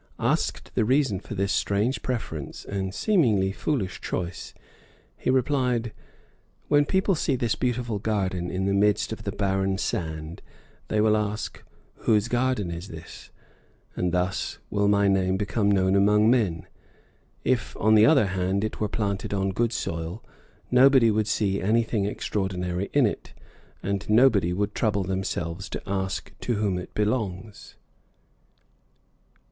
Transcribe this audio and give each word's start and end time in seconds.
Asked 0.17 0.71
the 0.73 0.83
reason 0.83 1.19
for 1.19 1.35
this 1.35 1.51
strange 1.53 2.01
preference 2.01 2.65
and 2.65 2.91
seemingly 2.91 3.51
foolish 3.51 4.01
choice, 4.01 4.55
he 5.15 5.29
replied: 5.29 5.93
"When 6.69 6.85
people 6.85 7.13
see 7.13 7.35
this 7.35 7.53
beautiful 7.53 7.99
garden 7.99 8.49
in 8.49 8.65
the 8.65 8.73
midst 8.73 9.13
of 9.13 9.25
the 9.25 9.31
barren 9.31 9.77
sand, 9.77 10.41
they 10.87 11.01
will 11.01 11.15
ask, 11.15 11.61
'Whose 11.97 12.29
garden 12.29 12.71
is 12.71 12.87
this?' 12.87 13.29
and 13.95 14.11
thus 14.11 14.57
will 14.71 14.87
my 14.87 15.07
name 15.07 15.37
become 15.37 15.69
known 15.69 15.95
among 15.95 16.31
men. 16.31 16.65
If, 17.43 17.77
on 17.77 17.93
the 17.93 18.07
other 18.07 18.25
hand, 18.25 18.63
it 18.63 18.79
were 18.79 18.89
planted 18.89 19.35
on 19.35 19.51
good 19.51 19.71
soil, 19.71 20.23
nobody 20.71 21.11
would 21.11 21.27
see 21.27 21.61
anything 21.61 22.05
extraordinary 22.05 22.89
in 22.91 23.05
it, 23.05 23.33
and 23.83 24.09
nobody 24.09 24.51
would 24.51 24.73
trouble 24.73 25.03
themselves 25.03 25.69
to 25.69 25.81
ask 25.85 26.31
to 26.39 26.55
whom 26.55 26.79
it 26.79 26.91
belongs." 26.95 27.75